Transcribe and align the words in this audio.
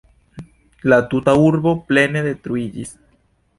La 0.91 0.97
tuta 1.11 1.35
urbo 1.49 1.73
plene 1.91 2.25
detruiĝis. 2.31 2.95